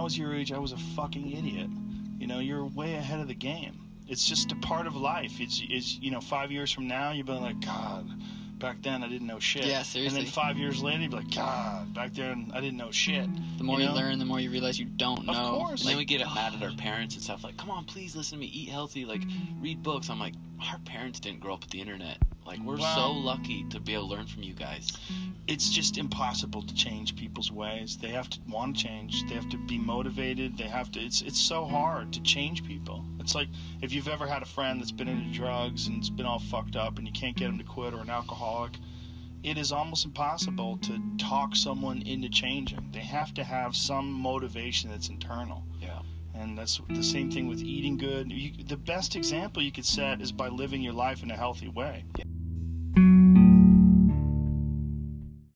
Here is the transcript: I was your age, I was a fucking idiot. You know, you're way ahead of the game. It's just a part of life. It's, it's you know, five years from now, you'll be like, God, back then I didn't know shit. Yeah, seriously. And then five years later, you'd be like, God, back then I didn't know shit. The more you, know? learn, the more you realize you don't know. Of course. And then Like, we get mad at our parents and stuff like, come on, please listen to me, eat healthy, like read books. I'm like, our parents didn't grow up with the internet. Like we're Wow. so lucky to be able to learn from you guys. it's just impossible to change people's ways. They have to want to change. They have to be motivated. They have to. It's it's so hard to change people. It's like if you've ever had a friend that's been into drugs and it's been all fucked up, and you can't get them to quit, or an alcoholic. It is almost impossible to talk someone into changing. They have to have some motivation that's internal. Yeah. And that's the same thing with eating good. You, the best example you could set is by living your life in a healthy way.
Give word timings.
I 0.00 0.02
was 0.02 0.16
your 0.16 0.34
age, 0.34 0.50
I 0.50 0.58
was 0.58 0.72
a 0.72 0.78
fucking 0.78 1.30
idiot. 1.30 1.68
You 2.18 2.26
know, 2.26 2.38
you're 2.38 2.64
way 2.64 2.94
ahead 2.94 3.20
of 3.20 3.28
the 3.28 3.34
game. 3.34 3.78
It's 4.08 4.24
just 4.24 4.50
a 4.50 4.56
part 4.56 4.86
of 4.86 4.96
life. 4.96 5.40
It's, 5.40 5.62
it's 5.68 5.98
you 5.98 6.10
know, 6.10 6.22
five 6.22 6.50
years 6.50 6.72
from 6.72 6.88
now, 6.88 7.12
you'll 7.12 7.26
be 7.26 7.32
like, 7.34 7.60
God, 7.60 8.08
back 8.58 8.80
then 8.80 9.04
I 9.04 9.08
didn't 9.08 9.26
know 9.26 9.38
shit. 9.38 9.66
Yeah, 9.66 9.82
seriously. 9.82 10.20
And 10.20 10.26
then 10.26 10.32
five 10.32 10.56
years 10.56 10.82
later, 10.82 11.02
you'd 11.02 11.10
be 11.10 11.18
like, 11.18 11.34
God, 11.34 11.92
back 11.92 12.14
then 12.14 12.50
I 12.54 12.62
didn't 12.62 12.78
know 12.78 12.90
shit. 12.90 13.28
The 13.58 13.64
more 13.64 13.78
you, 13.78 13.88
know? 13.88 13.94
learn, 13.94 14.18
the 14.18 14.24
more 14.24 14.40
you 14.40 14.50
realize 14.50 14.78
you 14.78 14.86
don't 14.86 15.26
know. 15.26 15.34
Of 15.34 15.58
course. 15.58 15.80
And 15.82 15.90
then 15.90 15.96
Like, 15.98 16.08
we 16.08 16.16
get 16.16 16.26
mad 16.34 16.54
at 16.54 16.62
our 16.62 16.74
parents 16.76 17.14
and 17.16 17.22
stuff 17.22 17.44
like, 17.44 17.58
come 17.58 17.70
on, 17.70 17.84
please 17.84 18.16
listen 18.16 18.38
to 18.38 18.40
me, 18.40 18.50
eat 18.50 18.70
healthy, 18.70 19.04
like 19.04 19.22
read 19.60 19.82
books. 19.82 20.08
I'm 20.08 20.18
like, 20.18 20.34
our 20.72 20.78
parents 20.86 21.20
didn't 21.20 21.40
grow 21.40 21.52
up 21.52 21.60
with 21.60 21.70
the 21.70 21.80
internet. 21.82 22.16
Like 22.50 22.60
we're 22.64 22.78
Wow. 22.78 22.94
so 22.96 23.12
lucky 23.12 23.62
to 23.70 23.78
be 23.78 23.94
able 23.94 24.08
to 24.08 24.14
learn 24.16 24.26
from 24.26 24.42
you 24.42 24.54
guys. 24.54 24.90
it's 25.46 25.70
just 25.70 25.98
impossible 25.98 26.62
to 26.62 26.74
change 26.74 27.16
people's 27.16 27.50
ways. 27.50 27.96
They 27.96 28.10
have 28.10 28.28
to 28.30 28.38
want 28.48 28.76
to 28.76 28.82
change. 28.84 29.24
They 29.28 29.34
have 29.34 29.48
to 29.50 29.56
be 29.56 29.78
motivated. 29.78 30.56
They 30.58 30.68
have 30.68 30.90
to. 30.92 31.00
It's 31.00 31.22
it's 31.22 31.40
so 31.40 31.64
hard 31.64 32.12
to 32.12 32.20
change 32.22 32.64
people. 32.64 33.04
It's 33.20 33.34
like 33.34 33.48
if 33.82 33.92
you've 33.92 34.08
ever 34.08 34.26
had 34.26 34.42
a 34.42 34.46
friend 34.46 34.80
that's 34.80 34.92
been 34.92 35.08
into 35.08 35.32
drugs 35.36 35.86
and 35.86 35.98
it's 35.98 36.10
been 36.10 36.26
all 36.26 36.40
fucked 36.40 36.74
up, 36.76 36.98
and 36.98 37.06
you 37.06 37.12
can't 37.12 37.36
get 37.36 37.46
them 37.46 37.58
to 37.58 37.64
quit, 37.64 37.94
or 37.94 38.00
an 38.00 38.10
alcoholic. 38.10 38.72
It 39.42 39.56
is 39.56 39.72
almost 39.72 40.04
impossible 40.04 40.76
to 40.82 41.00
talk 41.18 41.56
someone 41.56 42.02
into 42.02 42.28
changing. 42.28 42.90
They 42.92 43.00
have 43.00 43.32
to 43.34 43.44
have 43.44 43.74
some 43.74 44.12
motivation 44.12 44.90
that's 44.90 45.08
internal. 45.08 45.62
Yeah. 45.80 46.00
And 46.34 46.58
that's 46.58 46.80
the 46.90 47.02
same 47.02 47.30
thing 47.30 47.48
with 47.48 47.62
eating 47.62 47.96
good. 47.96 48.30
You, 48.30 48.52
the 48.64 48.76
best 48.76 49.16
example 49.16 49.62
you 49.62 49.72
could 49.72 49.86
set 49.86 50.20
is 50.20 50.30
by 50.30 50.48
living 50.48 50.82
your 50.82 50.92
life 50.92 51.22
in 51.22 51.30
a 51.30 51.36
healthy 51.36 51.68
way. 51.68 52.04